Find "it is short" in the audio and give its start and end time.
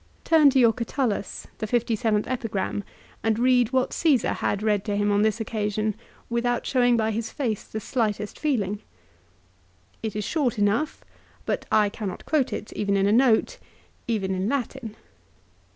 10.01-10.57